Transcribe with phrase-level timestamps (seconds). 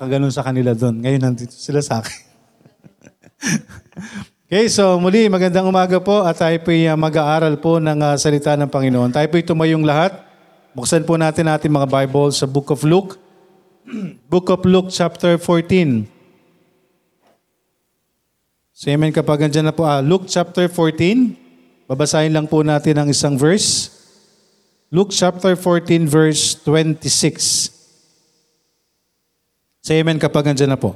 [0.00, 1.04] nakaganon sa kanila doon.
[1.04, 2.20] Ngayon nandito sila sa akin.
[4.48, 8.72] okay, so muli, magandang umaga po at tayo po mag-aaral po ng ah, salita ng
[8.72, 9.12] Panginoon.
[9.12, 10.16] Tayo po tumayong lahat.
[10.72, 13.20] Buksan po natin ating mga Bible sa Book of Luke.
[14.32, 16.08] Book of Luke chapter 14.
[18.72, 19.84] So amen kapag andyan na po.
[19.84, 21.36] Ah, Luke chapter 14.
[21.84, 23.92] Babasahin lang po natin ang isang verse.
[24.88, 27.79] Luke chapter 14 verse 26.
[29.80, 30.92] Say amen kapag andyan na po.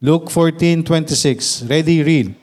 [0.00, 1.64] Luke 14:26.
[1.64, 2.36] Ready, read.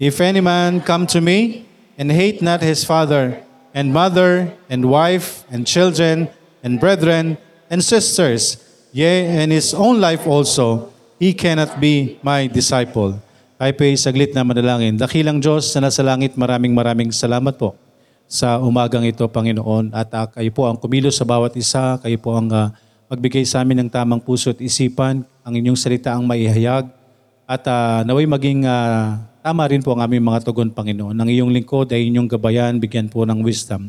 [0.00, 1.68] If any man come to me
[2.00, 3.40] and hate not his father
[3.76, 6.32] and mother and wife and children
[6.64, 7.36] and brethren
[7.68, 8.56] and sisters,
[8.96, 10.88] yea, and his own life also,
[11.20, 13.20] he cannot be my disciple.
[13.58, 14.96] Tayo po saglit na manalangin.
[14.96, 17.74] Dakilang Diyos na nasa langit, maraming maraming salamat po
[18.30, 19.90] sa umagang ito, Panginoon.
[19.90, 21.98] At ah, kayo po ang kumilos sa bawat isa.
[21.98, 22.70] Kayo po ang ah,
[23.08, 25.24] magbigay sa amin ng tamang puso at isipan.
[25.42, 26.92] Ang inyong salita ang maihayag.
[27.48, 31.16] At ah, naway maging ah, tama rin po ang aming mga tugon, Panginoon.
[31.16, 33.88] Ang iyong lingkod ay inyong gabayan, bigyan po ng wisdom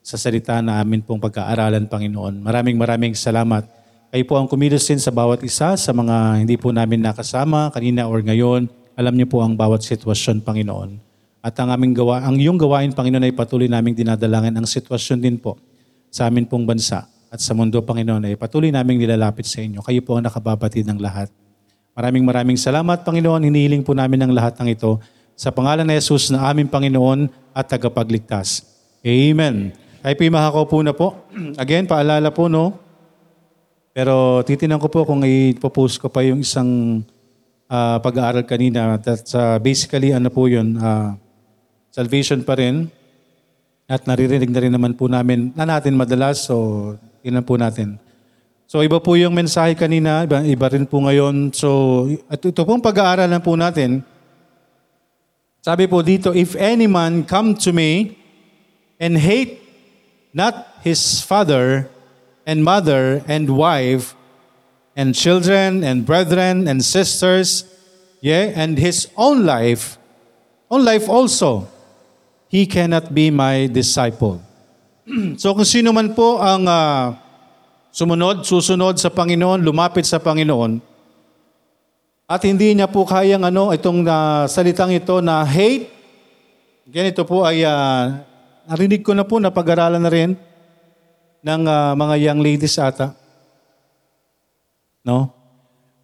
[0.00, 2.40] sa salita na amin pong pagkaaralan, Panginoon.
[2.40, 3.68] Maraming maraming salamat.
[4.08, 8.08] Kayo po ang kumilos din sa bawat isa, sa mga hindi po namin nakasama kanina
[8.08, 8.64] or ngayon.
[8.96, 10.96] Alam niyo po ang bawat sitwasyon, Panginoon.
[11.44, 15.36] At ang aming gawa, ang iyong gawain, Panginoon, ay patuloy naming dinadalangin ang sitwasyon din
[15.36, 15.60] po
[16.08, 17.04] sa amin pong bansa
[17.34, 19.82] at sa mundo, Panginoon, ay patuloy naming nilalapit sa inyo.
[19.82, 21.34] Kayo po ang nakababatid ng lahat.
[21.98, 23.42] Maraming maraming salamat, Panginoon.
[23.50, 25.02] Hinihiling po namin ang lahat ng ito
[25.34, 28.62] sa pangalan ni Jesus na aming Panginoon at tagapagligtas.
[29.02, 29.74] Amen.
[29.98, 31.26] Tayo po makakaupo na po.
[31.62, 32.78] Again, paalala po, no?
[33.90, 37.02] Pero titinan ko po kung ipopost ko pa yung isang
[37.66, 38.94] ah, pag-aaral kanina.
[39.02, 41.18] That's ah, basically ano po yun, ah,
[41.90, 42.86] salvation pa rin.
[43.90, 46.46] At naririnig na rin naman po namin na natin madalas.
[46.46, 47.96] So, yun po natin.
[48.68, 50.28] So, iba po yung mensahe kanina.
[50.28, 51.56] Iba, iba rin po ngayon.
[51.56, 54.04] So, at ito pong pag-aaralan po natin.
[55.64, 58.20] Sabi po dito, If any man come to me
[59.00, 59.64] and hate
[60.36, 61.88] not his father
[62.44, 64.12] and mother and wife
[64.92, 67.64] and children and brethren and sisters,
[68.20, 69.96] yeah, and his own life,
[70.68, 71.68] own life also,
[72.48, 74.44] he cannot be my disciple.
[75.40, 77.16] so kung sino man po ang ah,
[77.92, 80.80] sumunod, susunod sa Panginoon, lumapit sa Panginoon,
[82.24, 85.92] at hindi niya po kayang ano, itong ah, salitang ito na hate,
[86.88, 88.24] ganito po ay ah,
[88.64, 90.32] narinig ko na po, napag-aralan na rin
[91.44, 93.12] ng ah, mga young ladies ata.
[95.04, 95.28] No?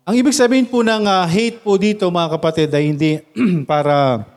[0.04, 3.24] Ang ibig sabihin po ng ah, hate po dito mga kapatid ay hindi
[3.70, 4.28] para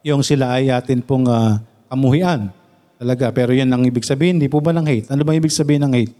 [0.00, 1.60] yung sila ay atin pong ah,
[1.92, 2.55] kamuhian.
[2.96, 3.28] Talaga.
[3.32, 4.40] Pero yan ang ibig sabihin.
[4.40, 5.12] Hindi po ba ng hate?
[5.12, 6.14] Ano bang ibig sabihin ng hate?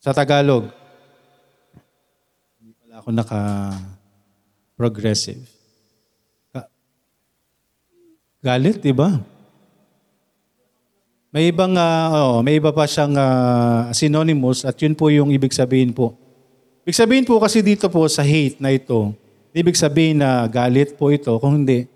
[0.00, 0.64] Sa Tagalog.
[2.60, 5.48] Hindi pala ako naka-progressive.
[6.52, 6.68] Ka-
[8.44, 9.20] Galit, di ba?
[11.30, 15.54] May ibang, ah, oh, may iba pa siyang ah, synonymous at yun po yung ibig
[15.54, 16.18] sabihin po.
[16.82, 19.14] Ibig sabihin po kasi dito po sa hate na ito,
[19.54, 21.86] ibig sabihin na galit po ito, kung hindi,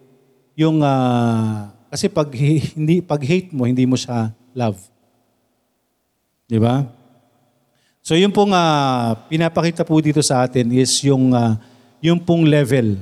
[0.55, 4.83] yung, ah, kasi pag, hi- hindi, pag hate mo, hindi mo siya love.
[6.51, 6.83] Di ba?
[8.03, 11.55] So yung pong ah, pinapakita po dito sa atin is yung, ah,
[12.03, 12.99] yung pong level.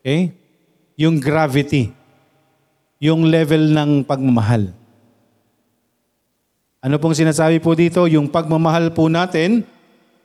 [0.00, 0.32] Okay?
[0.96, 1.92] Yung gravity.
[2.96, 4.72] Yung level ng pagmamahal.
[6.80, 8.08] Ano pong sinasabi po dito?
[8.08, 9.68] Yung pagmamahal po natin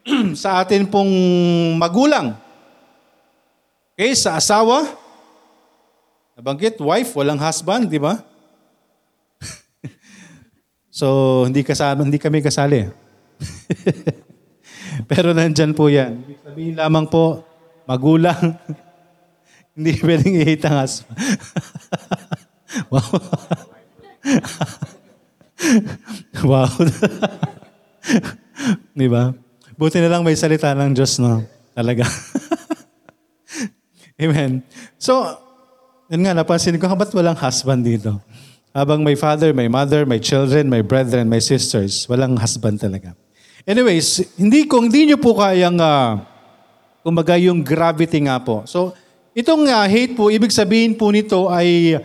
[0.39, 1.11] sa atin pong
[1.75, 2.31] magulang.
[3.91, 5.06] Okay, sa asawa.
[6.37, 8.21] Nabanggit, wife, walang husband, di ba?
[10.93, 12.85] so, hindi, kasama, hindi kami kasali.
[15.09, 16.21] Pero nandyan po yan.
[16.45, 17.41] Sabihin lamang po,
[17.89, 18.53] magulang.
[19.73, 21.17] hindi pwedeng i-hate husband.
[22.93, 23.17] wow.
[26.45, 26.69] wow.
[28.93, 29.33] Di ba?
[29.73, 31.41] Buti na lang may salita ng Diyos, no?
[31.73, 32.05] Talaga.
[34.21, 34.61] Amen.
[35.01, 35.46] So,
[36.07, 38.15] yun nga, napansin ko, ba't walang husband dito?
[38.71, 43.11] Habang may father, may mother, may children, may brethren, may sisters, walang husband talaga.
[43.67, 46.23] Anyways, hindi kung hindi nyo po kayang, uh,
[47.03, 48.63] kumbaga yung gravity nga po.
[48.63, 48.95] So,
[49.35, 51.99] itong ah, hate po, ibig sabihin po nito ay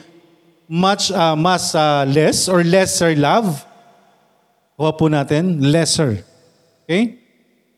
[0.67, 3.63] much, ah, mas ah, less or lesser love.
[4.75, 6.27] Kuha po natin, lesser.
[6.83, 7.23] Okay?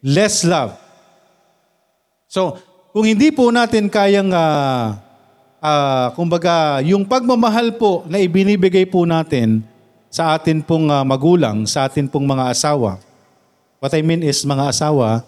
[0.01, 0.81] Less love.
[2.25, 2.57] So,
[2.97, 5.04] kung hindi po natin kayang, ah,
[5.65, 9.65] ah, kumbaga, yung pagmamahal po na ibinibigay po natin
[10.13, 13.01] sa atin pong ah, magulang, sa atin pong mga asawa,
[13.85, 15.21] What I mean is mga asawa,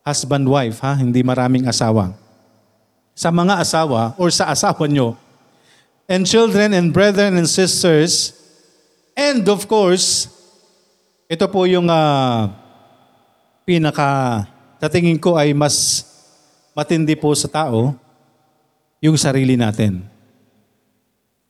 [0.00, 0.96] husband-wife, ha?
[0.96, 2.16] Hindi maraming asawa.
[3.12, 5.12] Sa mga asawa or sa asawa nyo,
[6.08, 8.32] and children and brethren and sisters,
[9.12, 10.32] and of course,
[11.28, 12.48] ito po yung ah,
[13.68, 14.48] pinaka,
[14.80, 16.00] sa tingin ko ay mas
[16.72, 17.92] matindi po sa tao,
[19.00, 20.04] yung sarili natin.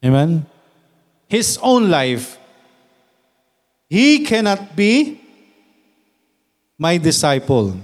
[0.01, 0.47] Amen?
[1.27, 2.39] His own life,
[3.91, 5.19] he cannot be
[6.79, 7.77] my disciple.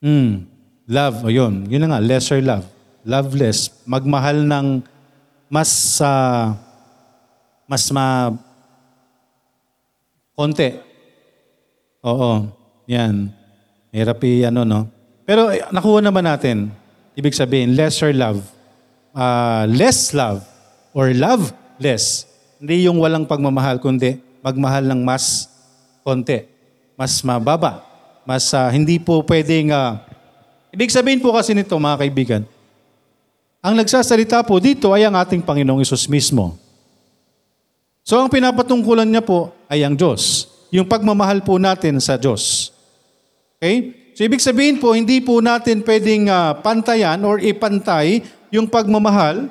[0.00, 0.48] Hmm.
[0.88, 1.68] Love, o yun.
[1.68, 2.64] Yun na nga, lesser love.
[3.04, 3.72] Loveless.
[3.84, 4.80] Magmahal ng
[5.50, 5.68] mas
[5.98, 6.12] sa
[7.66, 8.30] mas ma
[10.34, 10.78] konti.
[12.02, 12.48] Oo.
[12.90, 13.30] Yan.
[13.94, 14.99] Hirap ano, no?
[15.30, 16.74] Pero eh, nakuha naman natin.
[17.14, 18.42] Ibig sabihin, lesser love.
[19.14, 20.42] Ah, less love.
[20.90, 22.26] Or love less.
[22.58, 25.46] Hindi yung walang pagmamahal, kundi magmahal ng mas
[26.02, 26.50] konti.
[26.98, 27.86] Mas mababa.
[28.26, 29.70] Mas ah, hindi po pwedeng...
[29.70, 30.02] ah,
[30.74, 32.42] ibig sabihin po kasi nito, mga kaibigan,
[33.62, 36.58] ang nagsasalita po dito ay ang ating Panginoong Isus mismo.
[38.02, 40.50] So ang pinapatungkulan niya po ay ang Diyos.
[40.74, 42.74] Yung pagmamahal po natin sa Diyos.
[43.62, 44.00] Okay?
[44.20, 48.20] So ibig sabihin po, hindi po natin pwedeng ah, pantayan or ipantay
[48.52, 49.48] yung pagmamahal,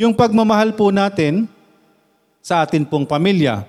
[0.00, 1.44] yung pagmamahal po natin
[2.40, 3.68] sa atin pong pamilya.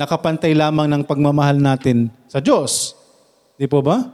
[0.00, 2.96] Nakapantay lamang ng pagmamahal natin sa Diyos.
[3.60, 4.08] Di po ba?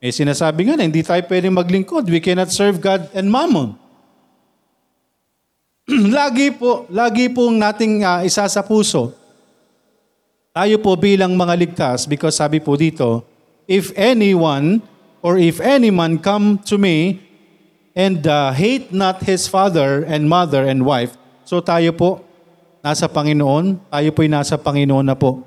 [0.00, 2.08] Eh sinasabi nga na, hindi tayo pwedeng maglingkod.
[2.08, 3.76] We cannot serve God and mammon.
[6.16, 9.12] lagi po, lagi pong nating ah, isa sa puso.
[10.56, 13.35] Tayo po bilang mga ligtas because sabi po dito,
[13.66, 14.82] if anyone
[15.22, 17.22] or if any man come to me
[17.94, 22.22] and ah, hate not his father and mother and wife, so tayo po
[22.80, 25.42] nasa Panginoon, tayo po'y nasa Panginoon na po.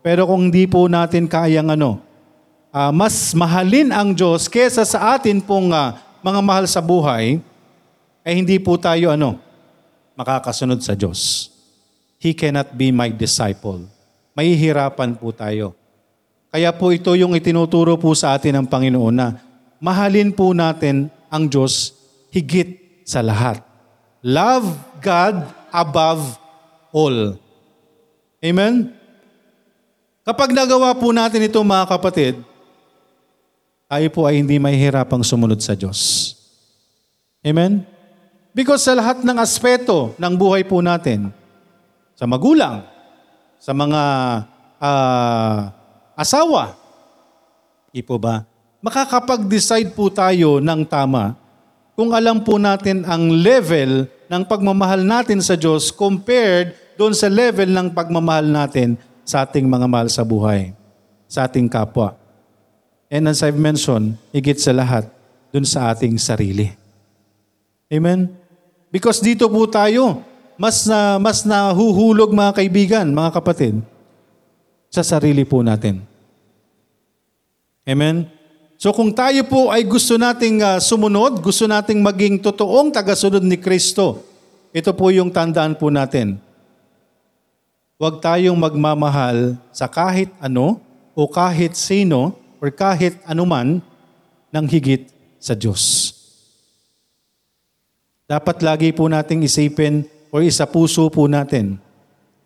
[0.00, 2.00] Pero kung hindi po natin kayang ano,
[2.72, 7.44] ah, mas mahalin ang Diyos kesa sa atin pong ah, mga mahal sa buhay,
[8.24, 9.36] ay hindi po tayo ano,
[10.16, 11.52] makakasunod sa Diyos.
[12.18, 13.86] He cannot be my disciple.
[14.34, 15.78] Mahihirapan po tayo.
[16.48, 19.36] Kaya po ito yung itinuturo po sa atin ng Panginoon na
[19.78, 21.92] mahalin po natin ang Diyos
[22.32, 23.60] higit sa lahat.
[24.24, 24.64] Love
[25.04, 26.40] God above
[26.92, 27.36] all.
[28.40, 28.96] Amen?
[30.24, 32.40] Kapag nagawa po natin ito mga kapatid,
[33.88, 36.32] tayo po ay hindi mahihirapang sumunod sa Diyos.
[37.40, 37.84] Amen?
[38.52, 41.32] Because sa lahat ng aspeto ng buhay po natin,
[42.12, 42.84] sa magulang,
[43.56, 44.02] sa mga
[44.82, 45.77] ah,
[46.18, 46.74] asawa,
[47.94, 48.42] di po ba?
[48.82, 51.38] Makakapag-decide po tayo ng tama
[51.94, 57.70] kung alam po natin ang level ng pagmamahal natin sa Diyos compared doon sa level
[57.70, 60.74] ng pagmamahal natin sa ating mga mahal sa buhay,
[61.30, 62.18] sa ating kapwa.
[63.06, 65.06] And as I've mentioned, higit sa lahat,
[65.54, 66.74] doon sa ating sarili.
[67.88, 68.28] Amen?
[68.88, 70.20] Because dito po tayo,
[70.56, 73.80] mas na mas nahuhulog mga kaibigan, mga kapatid,
[74.88, 76.07] sa sarili po natin.
[77.88, 78.28] Amen?
[78.76, 83.56] So kung tayo po ay gusto nating ah, sumunod, gusto nating maging totoong tagasunod ni
[83.56, 84.20] Kristo,
[84.76, 86.36] ito po yung tandaan po natin.
[87.96, 90.78] Huwag tayong magmamahal sa kahit ano
[91.16, 93.82] o kahit sino or kahit anuman
[94.52, 96.14] ng higit sa Diyos.
[98.28, 101.80] Dapat lagi po nating isipin o isa puso po natin.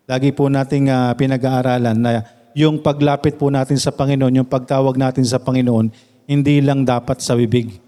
[0.07, 2.23] Lagi po nating ah, pinag-aaralan na
[2.53, 5.89] yung paglapit po natin sa Panginoon, yung pagtawag natin sa Panginoon,
[6.29, 7.81] hindi lang dapat sa bibig.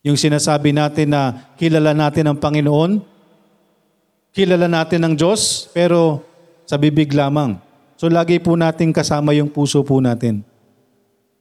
[0.00, 3.04] Yung sinasabi natin na kilala natin ang Panginoon,
[4.32, 6.24] kilala natin ang Diyos, pero
[6.64, 7.58] sa bibig lamang.
[8.00, 10.40] So lagi po natin kasama yung puso po natin.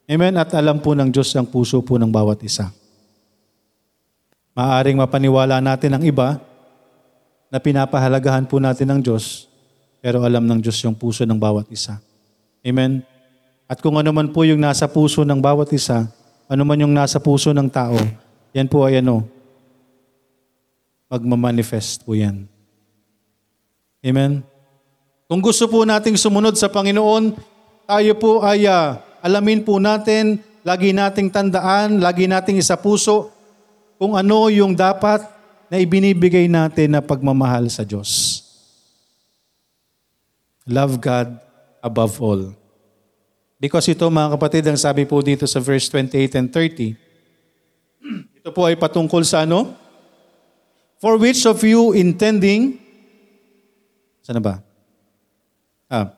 [0.09, 0.35] Amen?
[0.35, 2.73] At alam po ng Diyos ang puso po ng bawat isa.
[4.57, 6.41] Maaring mapaniwala natin ang iba
[7.49, 9.48] na pinapahalagahan po natin ng Diyos,
[9.99, 11.99] pero alam ng Diyos yung puso ng bawat isa.
[12.63, 13.03] Amen?
[13.69, 16.07] At kung ano man po yung nasa puso ng bawat isa,
[16.49, 17.95] ano man yung nasa puso ng tao,
[18.55, 19.27] yan po ay ano,
[21.11, 22.49] magmamanifest po yan.
[24.01, 24.41] Amen?
[25.29, 27.37] Kung gusto po nating sumunod sa Panginoon,
[27.85, 33.29] tayo po ay ah, alamin po natin, lagi nating tandaan, lagi nating isa puso,
[33.99, 35.21] kung ano yung dapat
[35.69, 38.41] na ibinibigay natin na pagmamahal sa Diyos.
[40.69, 41.41] Love God
[41.81, 42.53] above all.
[43.57, 46.93] Because ito mga kapatid, ang sabi po dito sa verse 28 and 30,
[48.39, 49.73] ito po ay patungkol sa ano?
[51.01, 52.77] For which of you intending,
[54.21, 54.61] sana ba?
[55.89, 56.13] Ah,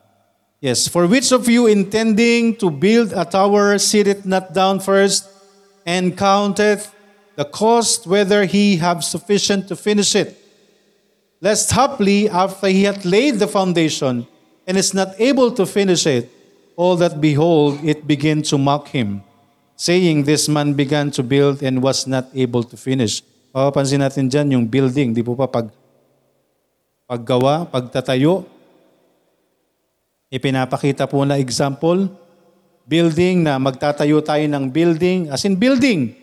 [0.59, 0.91] yes.
[0.91, 5.31] For which of you intending to build a tower sitteth not down first
[5.87, 6.91] and counteth
[7.39, 10.35] the cost whether he have sufficient to finish it?
[11.39, 14.27] Lest haply after he hath laid the foundation
[14.67, 16.29] and is not able to finish it,
[16.77, 19.21] all that behold it begin to mock him,
[19.75, 23.21] saying, This man began to build and was not able to finish.
[23.51, 25.67] Papapansin natin dyan yung building, di po pa pag
[27.11, 28.47] paggawa, pagtatayo,
[30.31, 32.07] ipinapakita po na example,
[32.87, 36.15] building na magtatayo tayo ng building, as in building.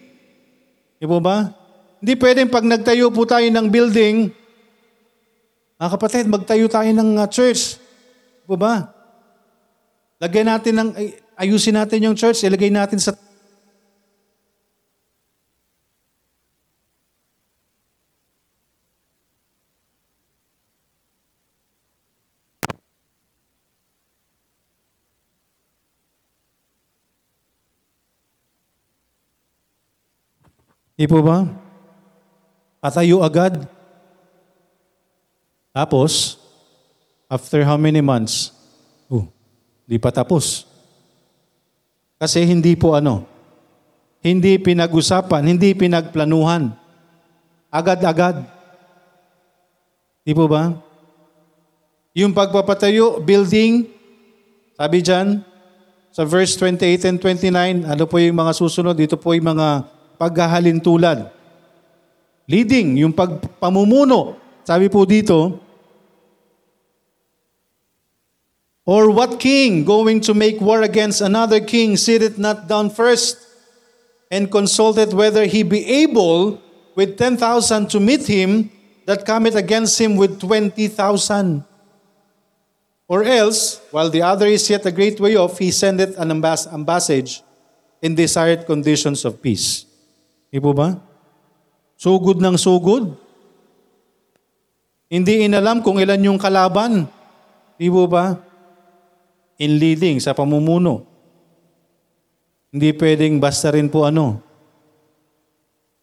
[0.97, 1.53] Di po ba?
[2.01, 4.33] Hindi pwedeng pag nagtayo po tayo ng building,
[5.79, 7.79] mga kapatid, magtayo tayo ng uh, church.
[8.49, 8.89] Po ba?
[10.17, 13.13] Lagyan natin ng, ay- ayusin natin yung church, ilagay natin sa
[30.99, 31.47] Di po ba?
[32.83, 33.71] Patayo agad.
[35.71, 36.38] Tapos,
[37.29, 38.51] after how many months?
[39.07, 39.29] Oh,
[39.85, 40.65] di pa tapos.
[42.19, 43.29] Kasi hindi po ano,
[44.25, 46.75] hindi pinag-usapan, hindi pinagplanuhan.
[47.71, 48.43] Agad-agad.
[50.27, 50.75] Di po ba?
[52.19, 53.87] Yung pagpapatayo, building,
[54.75, 55.47] sabi dyan,
[56.11, 58.99] sa verse 28 and 29, ano po yung mga susunod?
[58.99, 59.87] Dito po yung mga
[60.19, 61.31] paghahalin tulad.
[62.51, 64.35] Leading, yung pagpamumuno.
[64.67, 65.63] Sabi po dito,
[68.89, 73.37] Or what king going to make war against another king sitteth not down first
[74.33, 76.57] and consulted whether he be able
[76.97, 77.37] with 10,000
[77.93, 78.73] to meet him
[79.05, 81.69] that cometh against him with 20,000?
[83.05, 86.73] Or else, while the other is yet a great way off, he sendeth an ambass-
[86.73, 87.45] ambassage
[88.01, 89.85] in desired conditions of peace.
[90.49, 90.97] Di ba?
[92.01, 93.13] Sugod ng sugod.
[95.13, 97.05] Hindi inalam kung ilan yung kalaban.
[97.77, 98.48] Di po ba?
[99.59, 101.03] In leading, sa pamumuno.
[102.71, 104.39] Hindi pwedeng basta rin po ano.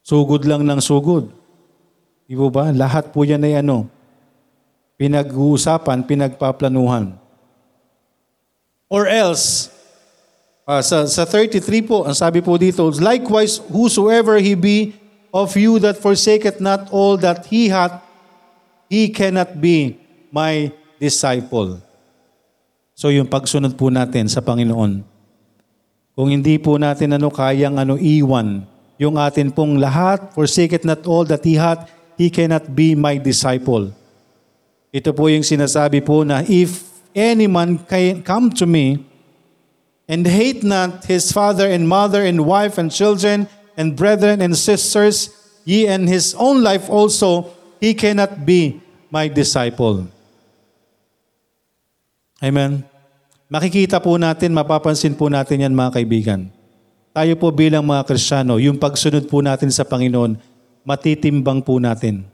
[0.04, 1.32] Sugod lang ng sugod.
[2.28, 2.70] Di ba?
[2.76, 3.88] Lahat po yan ay ano.
[5.00, 7.16] Pinag-uusapan, pinagpaplanuhan.
[8.92, 9.76] Or else,
[10.66, 14.98] Ah, sa, sa 33 po, ang sabi po dito, Likewise, whosoever he be
[15.30, 18.02] of you that forsaketh not all that he hath,
[18.90, 19.94] he cannot be
[20.34, 21.85] my disciple.
[22.96, 25.04] So yung pagsunod po natin sa Panginoon,
[26.16, 28.64] kung hindi po natin ano kayang ano iwan,
[28.96, 33.92] yung atin pong lahat, forsaketh not all that he hath, he cannot be my disciple.
[34.96, 39.04] Ito po yung sinasabi po na if any man can come to me,
[40.08, 45.34] and hate not his father and mother and wife and children and brethren and sisters,
[45.66, 48.80] ye and his own life also, he cannot be
[49.12, 50.08] my disciple.
[52.44, 52.84] Amen.
[53.48, 56.52] Makikita po natin, mapapansin po natin yan mga kaibigan.
[57.16, 60.36] Tayo po bilang mga Kristiyano, yung pagsunod po natin sa Panginoon,
[60.84, 62.28] matitimbang po natin.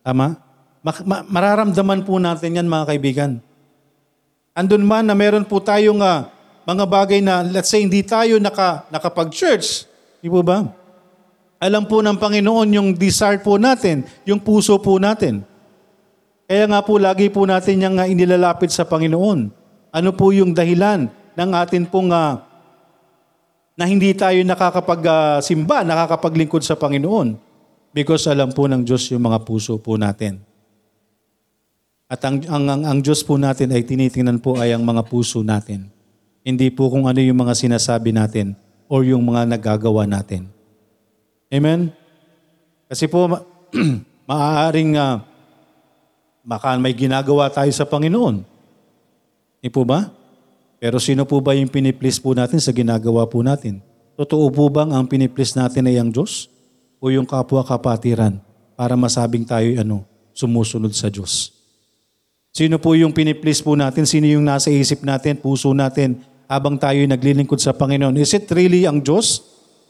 [0.00, 0.40] Tama?
[0.80, 3.30] Ma- ma- mararamdaman po natin yan mga kaibigan.
[4.56, 6.32] Andun man na meron po tayong ah,
[6.64, 9.84] mga bagay na let's say hindi tayo naka, nakapag-church.
[10.24, 10.64] Di po ba?
[11.60, 15.44] Alam po ng Panginoon yung desire po natin, yung puso po natin.
[16.44, 19.48] Kaya nga po lagi po natin yung ah, inilalapit sa Panginoon.
[19.94, 22.44] Ano po yung dahilan ng atin pong ah,
[23.74, 27.40] na hindi tayo nakakapag-simba, nakakapaglingkod sa Panginoon?
[27.94, 30.42] Because alam po ng Diyos yung mga puso po natin.
[32.04, 35.40] At ang, ang, ang, ang Diyos po natin ay tinitingnan po ay ang mga puso
[35.40, 35.88] natin.
[36.44, 38.52] Hindi po kung ano yung mga sinasabi natin
[38.84, 40.52] or yung mga nagagawa natin.
[41.48, 41.88] Amen?
[42.84, 43.46] Kasi po, ma-
[44.28, 45.24] maaaring uh,
[46.44, 48.44] maka may ginagawa tayo sa Panginoon.
[49.58, 50.12] Hindi po ba?
[50.76, 53.80] Pero sino po ba yung piniplis po natin sa ginagawa po natin?
[54.14, 56.52] Totoo po bang ang piniplis natin ay ang Diyos?
[57.00, 58.38] O yung kapwa-kapatiran
[58.76, 60.04] para masabing tayo ano,
[60.36, 61.56] sumusunod sa Diyos?
[62.54, 64.04] Sino po yung piniplis po natin?
[64.06, 68.20] Sino yung nasa isip natin, puso natin, habang tayo naglilingkod sa Panginoon?
[68.20, 69.42] Is it really ang Diyos?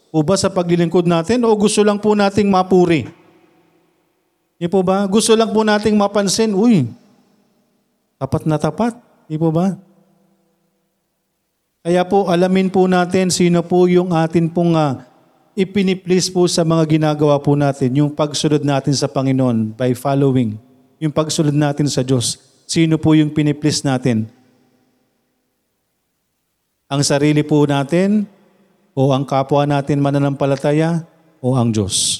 [0.09, 1.43] O ba sa paglilingkod natin?
[1.43, 3.24] O gusto lang po nating mapuri?
[4.55, 5.03] Di po ba?
[5.07, 6.87] Gusto lang po nating mapansin, uy,
[8.15, 8.95] tapat na tapat.
[9.27, 9.75] Di po ba?
[11.85, 15.05] Kaya po alamin po natin sino po yung atin pong uh,
[15.53, 20.59] ipiniplease po sa mga ginagawa po natin, yung pagsunod natin sa Panginoon by following,
[20.99, 22.39] yung pagsunod natin sa Diyos.
[22.67, 24.27] Sino po yung piniplease natin?
[26.85, 28.29] Ang sarili po natin
[28.95, 31.03] o ang kapwa natin mananampalataya
[31.43, 32.14] o ang Diyos.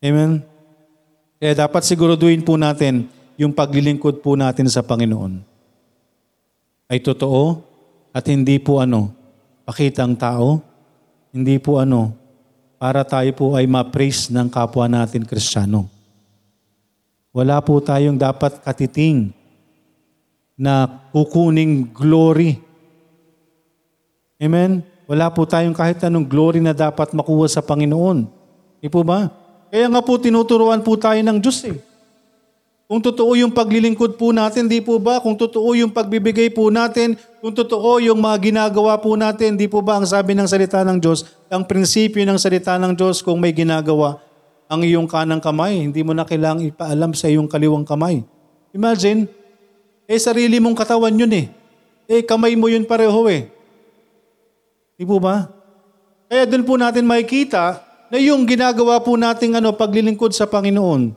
[0.00, 0.40] Amen?
[1.36, 5.40] Kaya dapat siguraduhin po natin yung paglilingkod po natin sa Panginoon
[6.88, 7.60] ay totoo
[8.10, 9.12] at hindi po ano,
[9.68, 10.60] pakitang tao,
[11.30, 12.16] hindi po ano,
[12.80, 15.86] para tayo po ay ma-praise ng kapwa natin Kristiyano.
[17.30, 19.30] Wala po tayong dapat katiting
[20.58, 22.58] na kukuning glory.
[24.40, 24.82] Amen?
[25.08, 28.26] Wala po tayong kahit anong glory na dapat makuha sa Panginoon.
[28.82, 29.39] Di po ba?
[29.70, 31.78] Kaya nga po tinuturuan po tayo ng Diyos eh.
[32.90, 35.22] Kung totoo yung paglilingkod po natin, di po ba?
[35.22, 39.78] Kung totoo yung pagbibigay po natin, kung totoo yung mga ginagawa po natin, di po
[39.78, 43.54] ba ang sabi ng salita ng Diyos, ang prinsipyo ng salita ng Diyos, kung may
[43.54, 44.18] ginagawa,
[44.66, 48.26] ang iyong kanang kamay, hindi mo na kailangang ipaalam sa iyong kaliwang kamay.
[48.74, 49.30] Imagine,
[50.10, 51.46] eh sarili mong katawan yun eh.
[52.10, 53.46] Eh kamay mo yun pareho eh.
[54.98, 55.46] Di po ba?
[56.26, 61.14] Kaya doon po natin makikita na yung ginagawa po nating ano, paglilingkod sa Panginoon,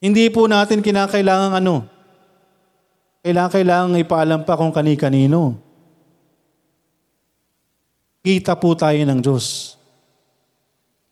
[0.00, 1.88] hindi po natin kinakailangan ano,
[3.20, 5.56] kailangan, kailangan ipaalam pa kung kani-kanino.
[8.20, 9.76] Kita po tayo ng Diyos.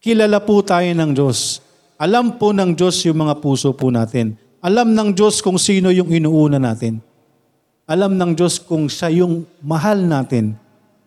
[0.01, 1.61] Kilala po tayo ng Diyos.
[2.01, 4.37] Alam po ng Diyos yung mga puso po natin.
[4.61, 7.01] Alam ng Diyos kung sino yung inuuna natin.
[7.89, 10.57] Alam ng Diyos kung siya yung mahal natin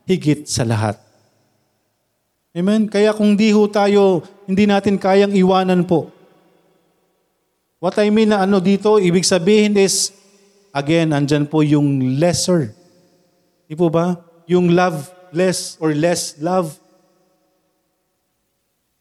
[0.09, 0.97] higit sa lahat.
[2.51, 2.91] Amen?
[2.91, 6.11] Kaya kung di ho tayo, hindi natin kayang iwanan po
[7.81, 10.13] What I mean na ano dito, ibig sabihin is,
[10.69, 12.77] again, andyan po yung lesser.
[13.65, 14.21] Di po ba?
[14.45, 16.77] Yung love less or less love.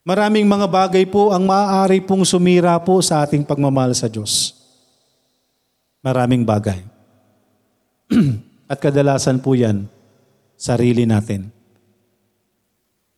[0.01, 4.57] Maraming mga bagay po ang maaari pong sumira po sa ating pagmamahal sa Diyos.
[6.01, 6.81] Maraming bagay.
[8.73, 9.85] At kadalasan po yan,
[10.57, 11.53] sarili natin.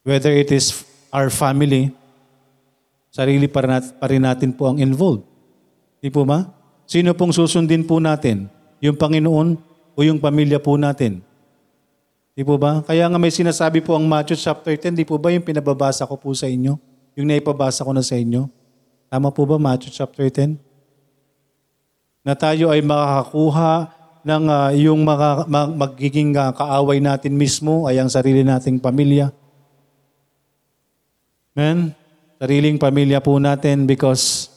[0.03, 0.83] Whether it is
[1.15, 1.95] our family,
[3.15, 3.63] sarili pa
[4.11, 5.23] rin natin po ang involved.
[6.03, 6.51] Di po ba?
[6.91, 8.51] Sino pong susundin po natin?
[8.83, 9.55] Yung Panginoon
[9.95, 11.23] o yung pamilya po natin?
[12.35, 12.83] Di po ba?
[12.83, 16.19] Kaya nga may sinasabi po ang Matthew chapter 10, di po ba yung pinababasa ko
[16.19, 16.75] po sa inyo?
[17.15, 18.51] Yung naipabasa ko na sa inyo?
[19.13, 20.59] Tama po ba Matthew chapter 10?
[22.27, 23.93] Na tayo ay makakakuha
[24.25, 29.31] ng uh, yung maka, mag, magiging uh, kaaway natin mismo ay ang sarili nating pamilya.
[31.53, 31.93] Men,
[32.41, 34.49] sariling pamilya po natin because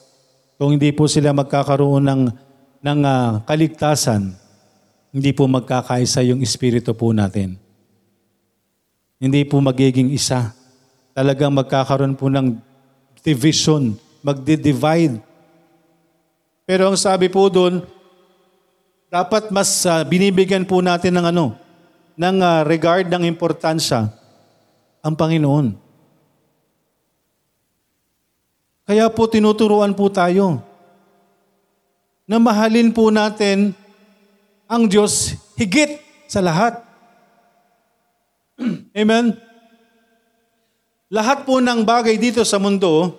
[0.55, 2.21] kung hindi po sila magkakaroon ng,
[2.79, 4.31] ng uh, kaligtasan,
[5.12, 7.60] hindi po magkakaisa yung espiritu po natin.
[9.19, 10.51] Hindi po magiging isa.
[11.15, 12.60] Talagang magkakaroon po ng
[13.23, 15.19] division, magdi-divide.
[16.67, 17.84] Pero ang sabi po doon,
[19.12, 21.55] dapat mas uh, binibigyan po natin ng ano,
[22.15, 24.12] ng uh, regard ng importansya
[24.99, 25.84] ang Panginoon.
[28.85, 30.61] Kaya po tinuturuan po tayo
[32.29, 33.73] na mahalin po natin
[34.69, 35.97] ang Diyos higit
[36.29, 36.85] sa lahat.
[39.01, 39.33] Amen?
[41.09, 43.17] Lahat po ng bagay dito sa mundo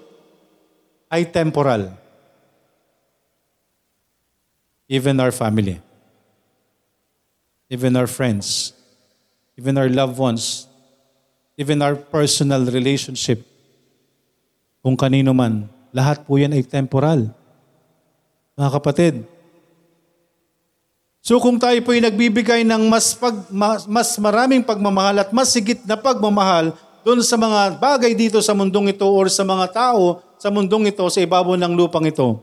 [1.10, 1.90] ay temporal.
[4.86, 5.82] Even our family.
[7.66, 8.70] Even our friends.
[9.58, 10.70] Even our loved ones.
[11.58, 13.55] Even our personal relationship
[14.86, 15.66] kung kanino man.
[15.90, 17.34] Lahat po yan ay temporal.
[18.54, 19.14] Mga kapatid.
[21.18, 25.50] So kung tayo po ay nagbibigay ng mas, pag, mas, mas maraming pagmamahal at mas
[25.50, 26.70] sigit na pagmamahal
[27.02, 31.02] doon sa mga bagay dito sa mundong ito or sa mga tao sa mundong ito,
[31.10, 32.38] sa ibabaw ng lupang ito,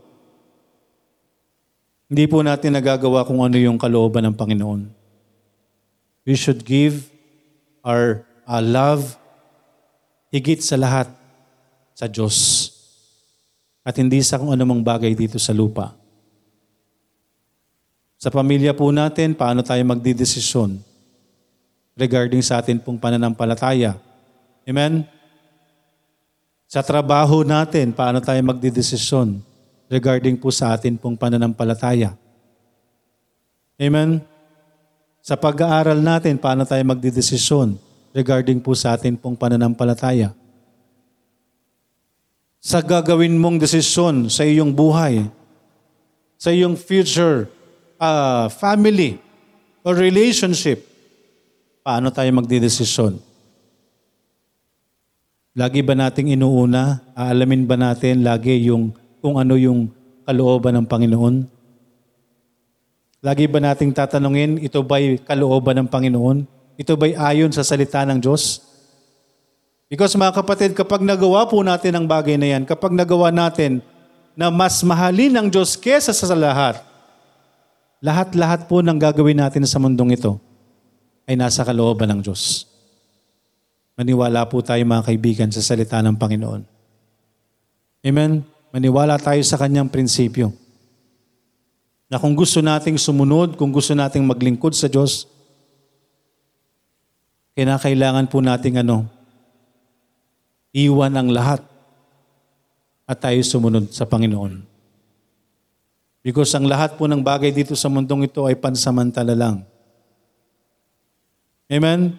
[2.12, 4.92] hindi po natin nagagawa kung ano yung kalooban ng Panginoon.
[6.28, 7.08] We should give
[7.80, 9.16] our, our love
[10.28, 11.23] higit sa lahat
[11.94, 12.68] sa Diyos
[13.86, 15.94] at hindi sa kung anumang bagay dito sa lupa.
[18.18, 20.80] Sa pamilya po natin, paano tayo magdidesisyon
[21.94, 23.94] regarding sa atin pong pananampalataya.
[24.66, 25.06] Amen?
[26.66, 29.38] Sa trabaho natin, paano tayo magdidesisyon
[29.86, 32.16] regarding po sa atin pong pananampalataya.
[33.78, 34.24] Amen?
[35.20, 37.76] Sa pag-aaral natin, paano tayo magdidesisyon
[38.16, 40.32] regarding po sa atin pong pananampalataya
[42.64, 45.28] sa gagawin mong desisyon sa iyong buhay,
[46.40, 47.44] sa iyong future
[48.00, 49.20] uh, family
[49.84, 50.80] or relationship,
[51.84, 53.20] paano tayo magdidesisyon?
[55.52, 57.04] Lagi ba nating inuuna?
[57.12, 59.92] Aalamin ba natin lagi yung kung ano yung
[60.24, 61.36] kalooban ng Panginoon?
[63.20, 66.48] Lagi ba nating tatanungin, ito ba'y kalooban ng Panginoon?
[66.80, 68.73] Ito ba'y ayon sa salita ng Diyos?
[69.94, 73.78] Because mga kapatid, kapag nagawa po natin ang bagay na yan, kapag nagawa natin
[74.34, 76.82] na mas mahalin ng Diyos kesa sa lahat,
[78.02, 80.42] lahat-lahat po ng gagawin natin sa mundong ito
[81.30, 82.66] ay nasa kalooban ng Diyos.
[83.94, 86.66] Maniwala po tayo mga kaibigan sa salita ng Panginoon.
[88.02, 88.42] Amen?
[88.74, 90.50] Maniwala tayo sa kanyang prinsipyo.
[92.10, 95.30] Na kung gusto nating sumunod, kung gusto nating maglingkod sa Diyos,
[97.54, 99.13] kinakailangan po nating ano,
[100.74, 101.62] iwan ang lahat
[103.06, 104.66] at tayo sumunod sa Panginoon.
[106.24, 109.62] Because ang lahat po ng bagay dito sa mundong ito ay pansamantala lang.
[111.70, 112.16] Amen?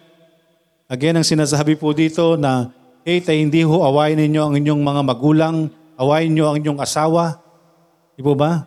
[0.86, 2.70] Again, ang sinasabi po dito na,
[3.02, 5.56] hey, tayo hindi ho awayin ninyo ang inyong mga magulang,
[5.98, 7.42] awayin niyo ang inyong asawa.
[8.14, 8.62] Di po ba?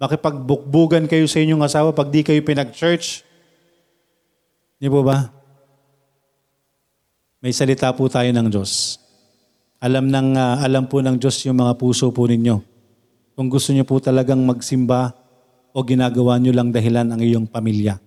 [0.00, 3.22] Makipagbukbugan kayo sa inyong asawa pag di kayo pinag-church.
[4.80, 5.28] Di po ba?
[7.42, 9.02] May salita po tayo ng Diyos.
[9.82, 12.62] Alam ng ah, alam po ng Diyos yung mga puso po ninyo.
[13.34, 15.10] Kung gusto niyo po talagang magsimba
[15.74, 17.98] o ginagawa niyo lang dahilan ang iyong pamilya.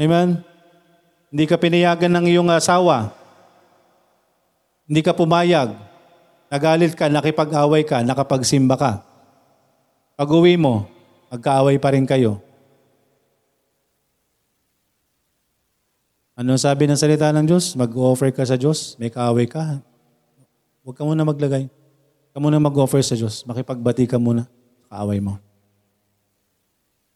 [0.00, 0.40] Amen?
[1.28, 3.12] Hindi ka pinayagan ng iyong asawa.
[4.88, 5.76] Hindi ka pumayag.
[6.48, 8.92] Nagalit ka, nakipag-away ka, nakapagsimba ka.
[10.16, 10.88] Pag uwi mo,
[11.28, 12.40] magkaaway pa rin kayo.
[16.36, 17.72] Ano sabi ng salita ng Diyos?
[17.80, 19.80] Mag-offer ka sa Diyos, may kaaway ka.
[20.84, 21.64] Huwag ka muna maglagay.
[22.30, 23.40] Ka muna mag-offer sa Diyos.
[23.48, 24.44] Makipagbati ka muna.
[24.92, 25.40] Kaaway mo.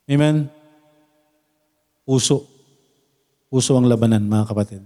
[0.09, 0.49] Amen?
[2.09, 2.49] Puso.
[3.53, 4.81] Puso ang labanan, mga kapatid.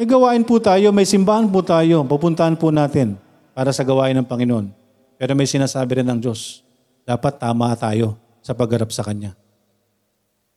[0.00, 2.00] May gawain po tayo, may simbahan po tayo.
[2.08, 3.20] Pupuntahan po natin
[3.52, 4.72] para sa gawain ng Panginoon.
[5.20, 6.64] Pero may sinasabi rin ng Diyos.
[7.04, 9.36] Dapat tama tayo sa pagharap sa Kanya.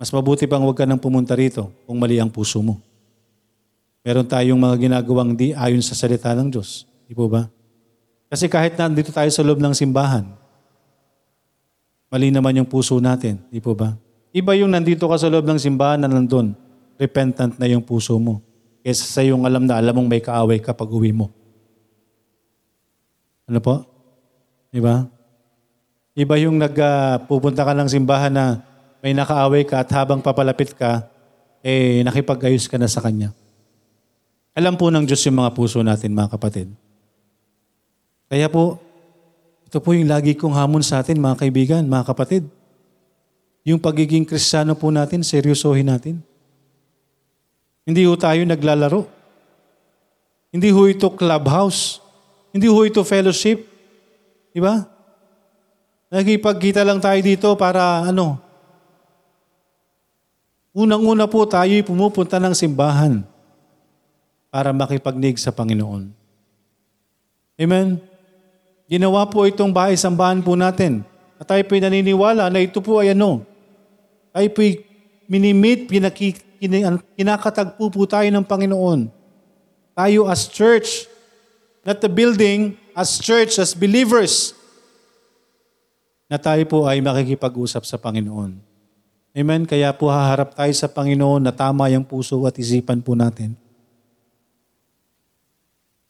[0.01, 2.81] Mas mabuti pang huwag ka nang pumunta rito kung mali ang puso mo.
[4.01, 6.89] Meron tayong mga ginagawang di ayon sa salita ng Diyos.
[7.05, 7.45] Di po ba?
[8.25, 10.25] Kasi kahit nandito tayo sa loob ng simbahan,
[12.09, 13.37] mali naman yung puso natin.
[13.53, 13.93] Di po ba?
[14.33, 16.57] Iba yung nandito ka sa loob ng simbahan na nandun,
[16.97, 18.41] repentant na yung puso mo.
[18.81, 21.29] Kesa sa yung alam na alam mong may kaaway ka pag uwi mo.
[23.45, 23.85] Ano po?
[24.73, 25.05] Di ba?
[26.17, 28.70] Iba yung nagpupunta ka ng simbahan na
[29.01, 31.09] may nakaaway ka at habang papalapit ka,
[31.65, 33.33] eh nakipag-ayos ka na sa Kanya.
[34.53, 36.69] Alam po ng Diyos yung mga puso natin, mga kapatid.
[38.29, 38.79] Kaya po,
[39.65, 42.43] ito po yung lagi kong hamon sa atin, mga kaibigan, mga kapatid.
[43.63, 46.19] Yung pagiging kristyano po natin, seryosohin natin.
[47.87, 49.07] Hindi ho tayo naglalaro.
[50.51, 52.03] Hindi ho ito clubhouse.
[52.51, 53.63] Hindi ho ito fellowship.
[54.51, 54.83] Di ba?
[56.11, 58.50] Nagipagkita lang tayo dito para ano?
[60.71, 63.27] Unang-una po tayo'y pumupunta ng simbahan
[64.47, 66.07] para makipagnig sa Panginoon.
[67.59, 67.99] Amen?
[68.87, 71.03] Ginawa po itong bahay-sambahan po natin.
[71.35, 73.43] At tayo po'y naniniwala na ito po ay ano?
[74.31, 74.79] Tayo po'y
[75.27, 76.39] minimit, pinaki,
[77.19, 79.11] kinakatagpo po tayo ng Panginoon.
[79.91, 81.03] Tayo as church,
[81.83, 84.55] not the building, as church, as believers,
[86.31, 88.70] na tayo po ay makikipag-usap sa Panginoon.
[89.31, 89.63] Amen?
[89.63, 93.55] Kaya po haharap tayo sa Panginoon na tama yung puso at isipan po natin.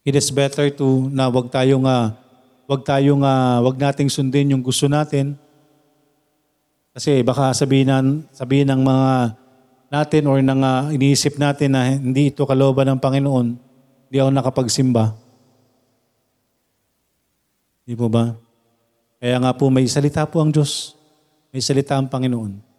[0.01, 2.17] It is better to na wag tayong uh,
[2.65, 5.37] wag tayong uh, wag nating sundin yung gusto natin.
[6.97, 9.37] Kasi baka sabihin ng sabihin ng mga
[9.93, 13.47] natin or ng uh, iniisip natin na hindi ito kalooban ng Panginoon,
[14.09, 15.13] hindi ako nakapagsimba.
[17.85, 18.33] Di po ba?
[19.21, 20.97] Kaya nga po may salita po ang Diyos.
[21.53, 22.70] May salita ang Panginoon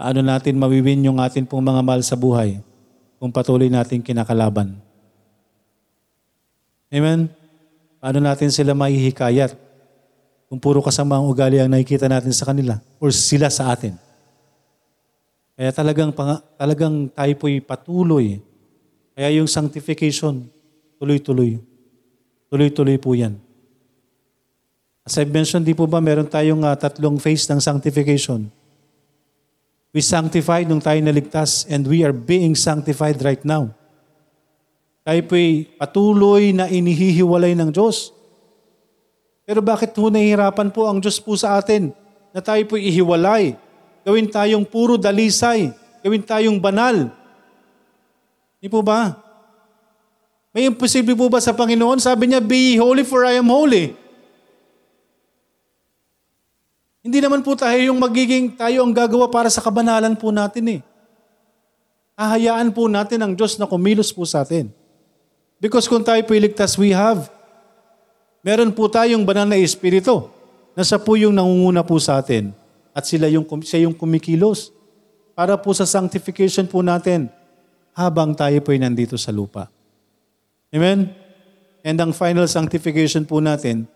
[0.00, 2.56] ano natin mawiwin yung atin pong mga mahal sa buhay
[3.20, 4.80] kung patuloy natin kinakalaban.
[6.88, 7.28] Amen?
[8.00, 9.52] Paano natin sila mahihikayat
[10.48, 13.94] kung puro kasama ang ugali ang nakikita natin sa kanila or sila sa atin?
[15.52, 16.10] Kaya talagang,
[16.56, 18.40] talagang tayo po'y patuloy.
[19.12, 20.48] Kaya yung sanctification,
[20.96, 21.60] tuloy-tuloy.
[22.48, 23.36] Tuloy-tuloy po yan.
[25.04, 28.48] As I've mentioned, di po ba meron tayong uh, tatlong phase ng sanctification?
[29.90, 33.74] We sanctified nung tayo naligtas and we are being sanctified right now.
[35.02, 38.14] Tayo po'y patuloy na inihihiwalay ng Diyos.
[39.42, 41.90] Pero bakit po nahihirapan po ang Diyos po sa atin
[42.30, 43.58] na tayo po'y ihiwalay?
[44.06, 45.74] Gawin tayong puro dalisay.
[46.06, 47.10] Gawin tayong banal.
[48.62, 49.18] Di po ba?
[50.54, 51.98] May imposible po ba sa Panginoon?
[51.98, 53.99] Sabi niya, Be holy for I am holy.
[57.00, 60.80] Hindi naman po tayo yung magiging tayo ang gagawa para sa kabanalan po natin eh.
[62.12, 64.68] Hahayaan po natin ang Diyos na kumilos po sa atin.
[65.56, 67.32] Because kung tayo po iligtas, we have.
[68.44, 70.28] Meron po tayong banal na espiritu
[70.76, 72.52] na sa po yung nangunguna po sa atin.
[72.92, 74.72] At sila yung, siya yung kumikilos
[75.32, 77.32] para po sa sanctification po natin
[77.96, 79.72] habang tayo po ay nandito sa lupa.
[80.68, 81.08] Amen?
[81.80, 83.88] And ang final sanctification po natin,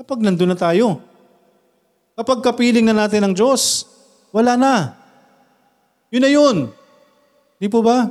[0.00, 1.04] kapag nandun na tayo,
[2.18, 3.86] kapag kapiling na natin ng Diyos,
[4.34, 4.98] wala na.
[6.10, 6.56] Yun na yun.
[7.62, 8.10] Di po ba?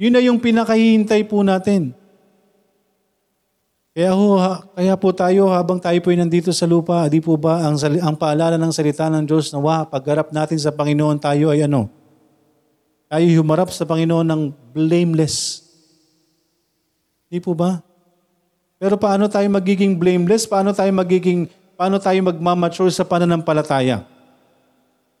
[0.00, 1.92] Yun na yung pinakahihintay po natin.
[3.94, 4.42] Kaya, ho,
[4.74, 8.58] kaya po tayo habang tayo po nandito sa lupa, di po ba ang, ang paalala
[8.58, 11.86] ng salita ng Diyos na wa, paggarap natin sa Panginoon tayo ay ano?
[13.06, 14.42] Tayo humarap sa Panginoon ng
[14.74, 15.62] blameless.
[17.30, 17.78] Di po ba?
[18.82, 20.50] Pero paano tayo magiging blameless?
[20.50, 24.06] Paano tayo magiging, paano tayo magmamature sa pananampalataya?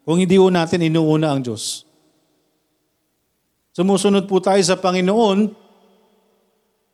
[0.04, 1.86] Kung hindi po natin inuuna ang Diyos.
[3.74, 5.50] Sumusunod po tayo sa Panginoon,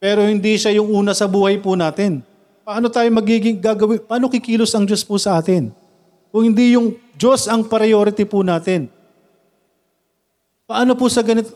[0.00, 2.24] pero hindi siya yung una sa buhay po natin.
[2.64, 4.00] Paano tayo magiging gagawin?
[4.00, 5.74] Paano kikilos ang Diyos po sa atin?
[6.32, 8.88] Kung hindi yung Diyos ang priority po natin.
[10.64, 11.52] Paano po sa ganito?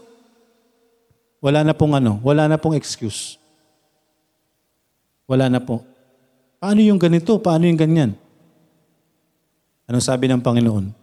[1.38, 3.38] Wala na pong ano, wala na pong excuse.
[5.24, 5.86] Wala na po.
[6.64, 7.36] Paano yung ganito?
[7.36, 8.16] Paano yung ganyan?
[9.84, 10.96] Anong sabi ng Panginoon?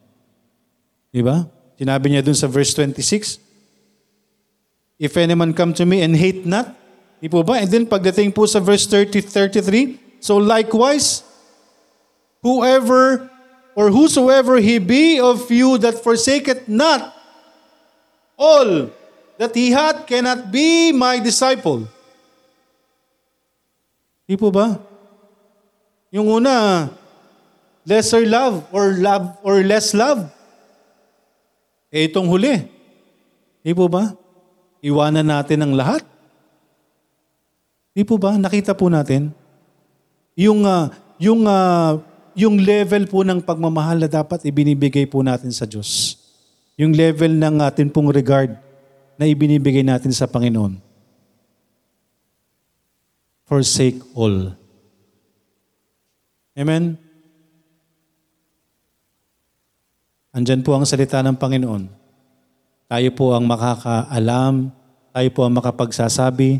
[1.14, 1.46] Di ba?
[1.78, 3.38] Sinabi niya dun sa verse 26,
[4.98, 6.82] If any man come to me and hate not,
[7.22, 7.62] Di po ba?
[7.62, 11.22] And then pagdating po sa verse 30, 33, so likewise,
[12.42, 13.30] whoever
[13.78, 17.14] or whosoever he be of you that forsaketh not
[18.34, 18.90] all
[19.38, 21.86] that he had cannot be my disciple.
[24.26, 24.91] Di po ba?
[26.12, 26.92] Yung una,
[27.88, 30.28] lesser love or love or less love.
[31.88, 32.68] Eh itong huli.
[33.64, 34.12] Di po ba?
[34.84, 36.04] Iwanan natin ang lahat.
[37.96, 38.36] Di po ba?
[38.36, 39.32] Nakita po natin
[40.36, 40.88] yung uh,
[41.20, 42.00] yung uh,
[42.32, 46.16] yung level po ng pagmamahal na dapat ibinibigay po natin sa Diyos.
[46.80, 48.56] Yung level ng atin pong regard
[49.20, 50.80] na ibinibigay natin sa Panginoon.
[53.46, 54.61] Forsake all.
[56.52, 57.00] Amen?
[60.36, 61.84] Andyan po ang salita ng Panginoon.
[62.92, 64.72] Tayo po ang makakaalam,
[65.16, 66.60] tayo po ang makapagsasabi,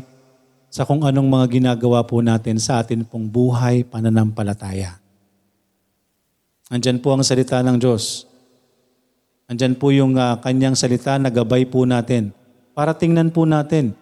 [0.72, 4.96] sa kung anong mga ginagawa po natin sa atin pong buhay pananampalataya.
[6.72, 8.24] Andyan po ang salita ng Diyos.
[9.44, 12.32] Andyan po yung uh, kanyang salita na gabay po natin
[12.72, 13.92] para tingnan po natin,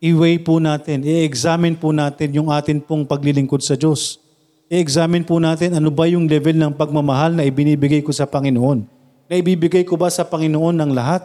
[0.00, 4.25] i-weigh po natin, i-examine po natin yung atin pong paglilingkod sa Diyos.
[4.66, 8.82] I-examine po natin ano ba yung level ng pagmamahal na ibinibigay ko sa Panginoon.
[9.30, 11.22] Na ibibigay ko ba sa Panginoon ng lahat?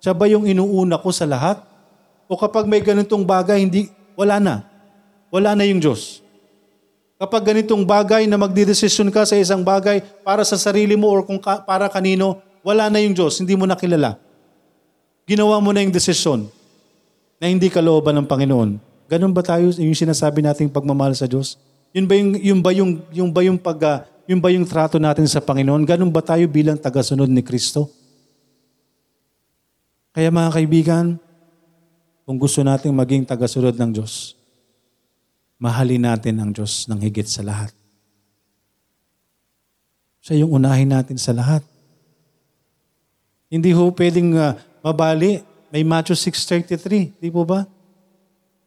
[0.00, 1.60] Siya ba yung inuuna ko sa lahat?
[2.24, 4.54] O kapag may ganitong bagay, hindi, wala na.
[5.28, 6.24] Wala na yung Diyos.
[7.20, 11.40] Kapag ganitong bagay na magdidesisyon ka sa isang bagay para sa sarili mo or kung
[11.40, 14.16] ka, para kanino, wala na yung Diyos, hindi mo nakilala.
[15.28, 16.48] Ginawa mo na yung desisyon
[17.36, 18.80] na hindi kalooban ng Panginoon.
[19.12, 21.60] Ganun ba tayo yung sinasabi nating pagmamahal sa Diyos?
[21.96, 25.00] Yun ba yung, yung ba yung, yung ba yung pag, uh, yung ba yung trato
[25.00, 25.80] natin sa Panginoon?
[25.88, 27.88] Ganun ba tayo bilang tagasunod ni Kristo?
[30.12, 31.16] Kaya mga kaibigan,
[32.28, 34.36] kung gusto nating maging tagasunod ng Diyos,
[35.56, 37.72] mahalin natin ang Diyos ng higit sa lahat.
[40.20, 41.64] Siya yung unahin natin sa lahat.
[43.48, 44.52] Hindi ho pwedeng uh,
[44.84, 45.40] mabali.
[45.72, 47.64] May Matthew 6.33, di po ba?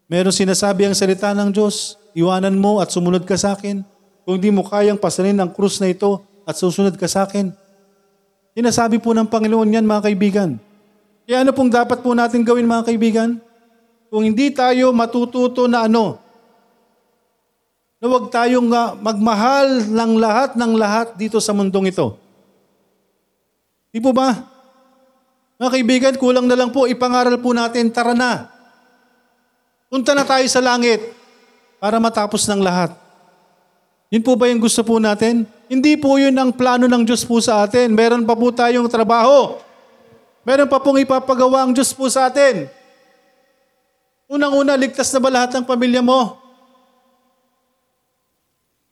[0.10, 3.86] Meron sinasabi ang salita ng Diyos, iwanan mo at sumunod ka sa akin.
[4.26, 7.54] Kung di mo kayang pasanin ang krus na ito at susunod ka sa akin.
[8.58, 10.50] Sinasabi po ng Panginoon yan, mga kaibigan.
[11.30, 13.38] Kaya ano pong dapat po natin gawin, mga kaibigan?
[14.10, 16.17] kung hindi tayo matututo na ano,
[18.02, 22.17] na huwag tayong uh, magmahal ng lahat ng lahat dito sa mundong ito.
[23.93, 24.34] Di po ba?
[25.62, 28.50] Mga kaibigan, kulang na lang po, ipangaral po natin, tara na.
[29.89, 31.02] Punta na tayo sa langit
[31.82, 32.93] para matapos ng lahat.
[34.13, 35.49] Yun po ba yung gusto po natin?
[35.65, 37.89] Hindi po yun ang plano ng Diyos po sa atin.
[37.89, 39.58] Meron pa po tayong trabaho.
[40.45, 42.69] Meron pa pong ipapagawa ang Diyos po sa atin.
[44.30, 46.38] Unang-una, ligtas na ba lahat ng pamilya mo?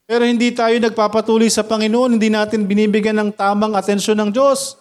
[0.02, 4.74] Pero hindi tayo nagpapatuloy sa Panginoon, hindi natin binibigyan ng tamang atensyon ng Diyos.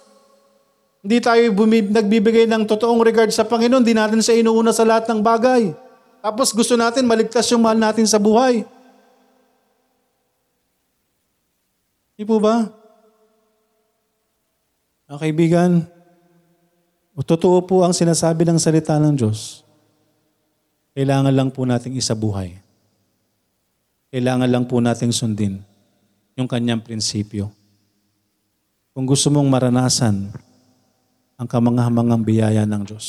[1.06, 5.06] Hindi tayo bumi- nagbibigay ng totoong regard sa Panginoon, hindi natin siya inuuna sa lahat
[5.06, 5.87] ng bagay.
[6.28, 8.68] Tapos gusto natin maligtas yung mahal natin sa buhay.
[12.20, 12.68] Di po ba?
[15.08, 15.72] Mga kaibigan,
[17.16, 19.64] totoo po ang sinasabi ng salita ng Diyos.
[21.00, 22.60] Kailangan lang po nating isabuhay.
[24.12, 25.64] Kailangan lang po nating sundin
[26.36, 27.48] yung kanyang prinsipyo.
[28.92, 30.36] Kung gusto mong maranasan
[31.40, 33.08] ang kamangahamangang biyaya ng Diyos,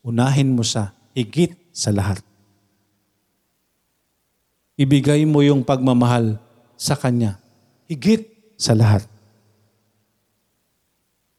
[0.00, 2.22] unahin mo sa higit sa lahat.
[4.80, 6.40] Ibigay mo yung pagmamahal
[6.80, 7.36] sa Kanya.
[7.84, 8.24] Higit
[8.56, 9.04] sa lahat.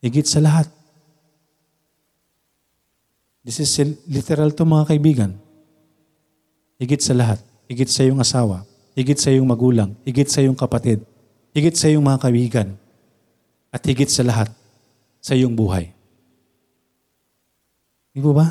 [0.01, 0.69] Higit sa lahat.
[3.41, 3.73] This is
[4.05, 5.31] literal to mga kaibigan.
[6.77, 7.41] Higit sa lahat.
[7.65, 8.61] Higit sa iyong asawa.
[8.93, 9.97] Higit sa iyong magulang.
[10.05, 11.01] Higit sa iyong kapatid.
[11.49, 12.77] Higit sa iyong mga kaibigan.
[13.73, 14.51] At higit sa lahat,
[15.23, 15.95] sa iyong buhay.
[18.11, 18.47] Di ba ba?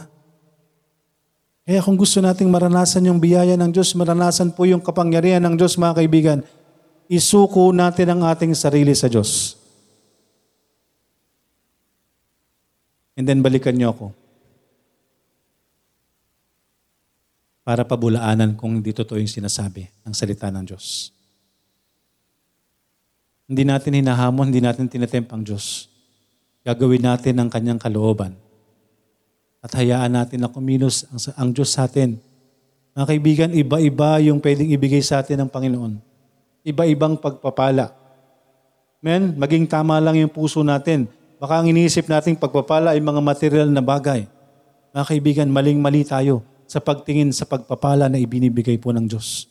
[1.70, 5.78] Kaya kung gusto nating maranasan yung biyaya ng Diyos, maranasan po yung kapangyarihan ng Diyos,
[5.78, 6.38] mga kaibigan,
[7.06, 9.54] isuko natin ang ating sarili sa Diyos.
[13.14, 14.06] And then balikan niyo ako.
[17.62, 21.14] Para pabulaanan kung hindi totoo yung sinasabi ng salita ng Diyos.
[23.46, 25.86] Hindi natin hinahamon, hindi natin tinatempt ang Diyos.
[26.66, 28.49] Gagawin natin ang kanyang kalooban
[29.60, 32.16] at hayaan natin na kumilos ang, ang Diyos sa atin.
[32.96, 36.00] Mga kaibigan, iba-iba yung pwedeng ibigay sa atin ng Panginoon.
[36.64, 37.92] Iba-ibang pagpapala.
[39.00, 41.08] Men, maging tama lang yung puso natin.
[41.40, 44.28] Baka ang iniisip nating pagpapala ay mga material na bagay.
[44.92, 49.48] Mga kaibigan, maling-mali tayo sa pagtingin sa pagpapala na ibinibigay po ng Diyos.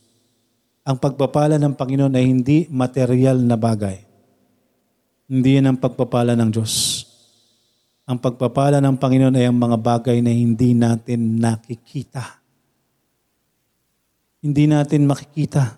[0.84, 4.02] Ang pagpapala ng Panginoon ay hindi material na bagay.
[5.30, 6.99] Hindi yan ang pagpapala ng Diyos.
[8.10, 12.42] Ang pagpapala ng Panginoon ay ang mga bagay na hindi natin nakikita.
[14.42, 15.78] Hindi natin makikita.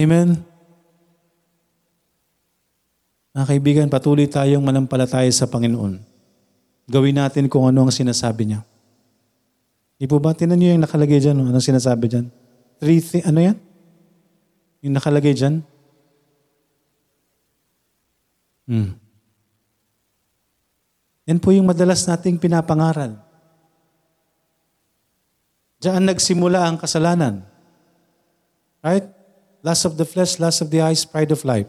[0.00, 0.32] Amen?
[3.36, 6.00] Mga kaibigan, patuloy tayong manampalataya sa Panginoon.
[6.88, 8.64] Gawin natin kung ano ang sinasabi niya.
[10.00, 10.32] Di po ba?
[10.32, 11.36] Tinan niyo yung nakalagay dyan.
[11.36, 12.32] Anong sinasabi dyan?
[12.80, 13.60] Three thi- ano yan?
[14.88, 15.60] Yung nakalagay dyan?
[18.64, 19.07] Hmm.
[21.28, 23.20] Yan po yung madalas nating pinapangaral.
[25.76, 27.44] Diyan nagsimula ang kasalanan.
[28.80, 29.04] Right?
[29.60, 31.68] Lust of the flesh, lust of the eyes, pride of life.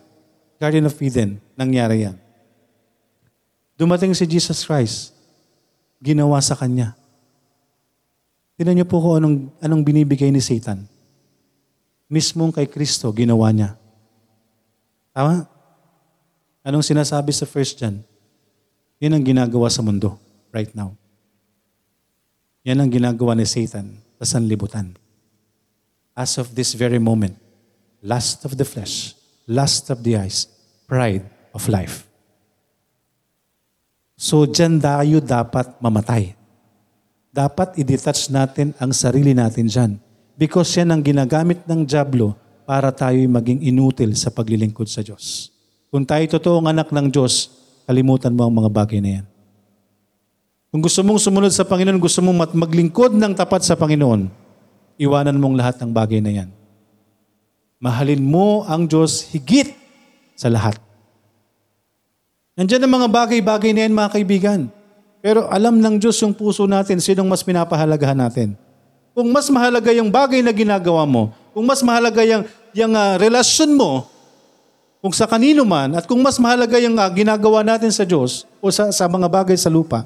[0.64, 2.16] Garden of Eden, nangyari yan.
[3.76, 5.16] Dumating si Jesus Christ,
[6.00, 6.96] ginawa sa Kanya.
[8.60, 10.84] Tinan niyo po kung anong, anong binibigay ni Satan.
[12.12, 13.80] Mismong kay Kristo, ginawa niya.
[15.16, 15.48] Tama?
[16.64, 18.04] Anong sinasabi sa 1 John?
[19.00, 20.20] Yan ang ginagawa sa mundo
[20.52, 20.92] right now.
[22.68, 24.92] Yan ang ginagawa ni Satan sa sanlibutan.
[26.12, 27.40] As of this very moment,
[28.04, 29.16] lust of the flesh,
[29.48, 30.52] lust of the eyes,
[30.84, 31.24] pride
[31.56, 32.04] of life.
[34.20, 36.36] So dyan tayo dapat mamatay.
[37.32, 39.92] Dapat i-detach natin ang sarili natin dyan.
[40.36, 42.36] Because yan ang ginagamit ng Diablo
[42.68, 45.56] para tayo'y maging inutil sa paglilingkod sa Diyos.
[45.88, 47.48] Kung tayo totoong anak ng Diyos,
[47.90, 49.26] Kalimutan mo ang mga bagay na yan.
[50.70, 54.30] Kung gusto mong sumunod sa Panginoon, gusto mong maglingkod ng tapat sa Panginoon,
[55.02, 56.50] iwanan mong lahat ng bagay na yan.
[57.82, 59.74] Mahalin mo ang Diyos higit
[60.38, 60.78] sa lahat.
[62.54, 64.60] Nandiyan ang mga bagay-bagay na yan, mga kaibigan.
[65.26, 68.54] Pero alam ng Diyos yung puso natin, sinong mas pinapahalagahan natin.
[69.18, 72.46] Kung mas mahalaga yung bagay na ginagawa mo, kung mas mahalaga yung,
[72.78, 74.06] yung uh, relasyon mo
[75.00, 78.68] kung sa kanino man, at kung mas mahalaga yung uh, ginagawa natin sa Diyos o
[78.68, 80.04] sa, sa mga bagay sa lupa,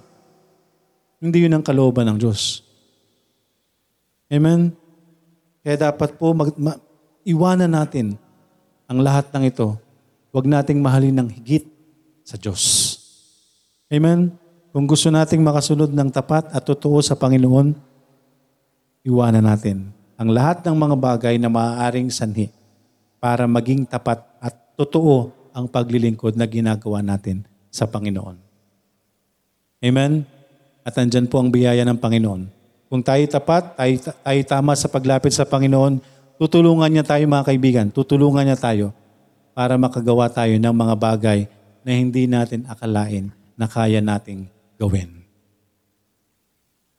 [1.17, 2.61] hindi yun ang kalooban ng Diyos.
[4.29, 4.69] Amen?
[5.65, 6.77] Kaya dapat po mag, ma,
[7.25, 8.13] iwanan natin
[8.85, 9.73] ang lahat ng ito.
[10.29, 11.65] Huwag nating mahalin ng higit
[12.21, 12.97] sa Diyos.
[13.89, 14.33] Amen?
[14.73, 17.77] Kung gusto nating makasunod ng tapat at totoo sa Panginoon,
[19.05, 22.49] iwanan natin ang lahat ng mga bagay na maaaring sanhi
[23.21, 24.32] para maging tapat at
[24.77, 28.37] totoo ang paglilingkod na ginagawa natin sa Panginoon.
[29.83, 30.25] Amen?
[30.83, 32.41] At andyan po ang biyaya ng Panginoon.
[32.89, 35.97] Kung tayo tapat, tayo, tayo tama sa paglapit sa Panginoon,
[36.37, 38.93] tutulungan niya tayo mga kaibigan, tutulungan niya tayo
[39.53, 41.39] para makagawa tayo ng mga bagay
[41.85, 45.23] na hindi natin akalain na kaya nating gawin.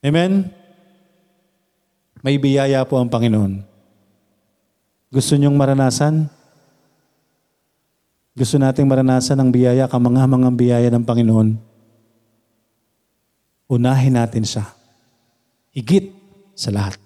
[0.04, 0.52] Amen?
[2.24, 3.64] May biyaya po ang Panginoon.
[5.12, 6.26] Gusto niyong maranasan?
[8.34, 11.54] Gusto nating maranasan ang biyaya, kamangamangang biyaya ng Panginoon.
[13.70, 14.66] Unahin natin siya.
[15.70, 16.10] Higit
[16.58, 16.98] sa lahat.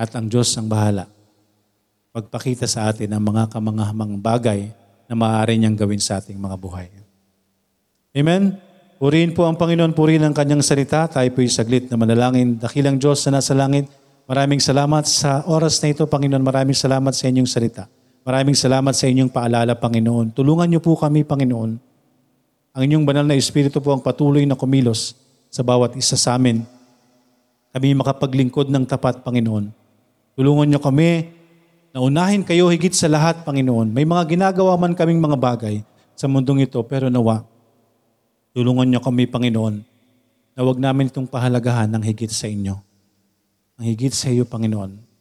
[0.00, 1.12] At ang Diyos ang bahala
[2.12, 4.68] magpakita sa atin ang mga kamangahamang bagay
[5.08, 6.92] na maaari niyang gawin sa ating mga buhay.
[8.12, 8.60] Amen?
[9.00, 11.08] Purihin po ang Panginoon, purihin ang kanyang salita.
[11.08, 12.60] Tayo po'y saglit na manalangin.
[12.60, 13.88] Dakilang Diyos na nasa langit,
[14.28, 16.44] maraming salamat sa oras na ito, Panginoon.
[16.44, 17.88] Maraming salamat sa inyong salita.
[18.22, 20.30] Maraming salamat sa inyong paalala, Panginoon.
[20.30, 21.74] Tulungan niyo po kami, Panginoon.
[22.72, 25.18] Ang inyong banal na Espiritu po ang patuloy na kumilos
[25.50, 26.62] sa bawat isa sa amin.
[27.74, 29.74] Kami makapaglingkod ng tapat, Panginoon.
[30.38, 31.34] Tulungan niyo kami
[31.90, 33.90] na unahin kayo higit sa lahat, Panginoon.
[33.90, 35.82] May mga ginagawa man kaming mga bagay
[36.14, 37.42] sa mundong ito, pero nawa,
[38.54, 39.82] tulungan niyo kami, Panginoon,
[40.54, 42.78] na huwag namin itong pahalagahan ng higit sa inyo.
[43.82, 45.11] Ang higit sa iyo, Panginoon.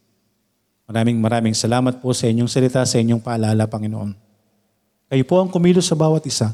[0.92, 4.12] Maraming maraming salamat po sa inyong salita, sa inyong paalala, Panginoon.
[5.08, 6.52] Kayo po ang kumilos sa bawat isa.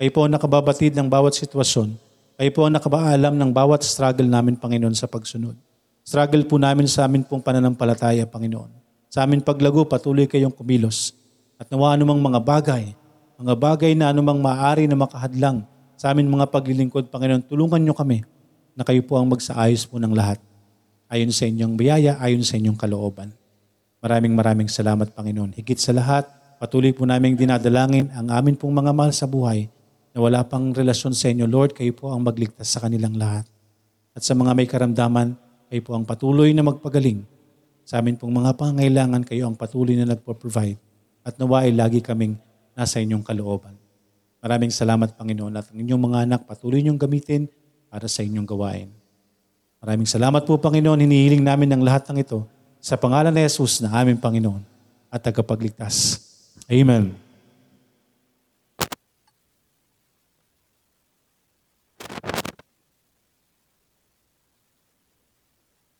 [0.00, 1.92] Kayo po ang nakababatid ng bawat sitwasyon.
[2.40, 5.52] Kayo po ang nakabaalam ng bawat struggle namin, Panginoon, sa pagsunod.
[6.00, 8.72] Struggle po namin sa amin pong pananampalataya, Panginoon.
[9.12, 11.12] Sa amin paglago, patuloy kayong kumilos.
[11.60, 12.96] At nawa anumang mga bagay,
[13.36, 15.60] mga bagay na anumang maaari na makahadlang
[16.00, 18.24] sa amin mga paglilingkod, Panginoon, tulungan niyo kami
[18.72, 20.40] na kayo po ang magsaayos po ng lahat.
[21.12, 23.43] Ayon sa inyong biyaya, ayon sa inyong kalooban.
[24.04, 25.56] Maraming maraming salamat, Panginoon.
[25.56, 26.28] Higit sa lahat,
[26.60, 29.72] patuloy po namin dinadalangin ang amin pong mga mahal sa buhay
[30.12, 31.48] na wala pang relasyon sa inyo.
[31.48, 33.48] Lord, kayo po ang magligtas sa kanilang lahat.
[34.12, 35.40] At sa mga may karamdaman,
[35.72, 37.24] kayo po ang patuloy na magpagaling.
[37.88, 40.76] Sa amin pong mga pangangailangan, kayo ang patuloy na nagpo-provide.
[41.24, 42.36] At nawa ay lagi kaming
[42.76, 43.72] nasa inyong kalooban.
[44.44, 47.48] Maraming salamat, Panginoon, at ang inyong mga anak patuloy niyong gamitin
[47.88, 48.92] para sa inyong gawain.
[49.80, 51.00] Maraming salamat po, Panginoon.
[51.00, 52.52] Hinihiling namin ang lahat ng ito
[52.84, 54.60] sa pangalan ni Jesus na aming Panginoon
[55.08, 56.20] at tagapagligtas.
[56.68, 57.23] Amen.